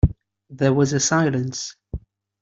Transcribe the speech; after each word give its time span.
There 0.49 0.73
was 0.73 0.93
a 0.93 0.99
silence. 0.99 1.75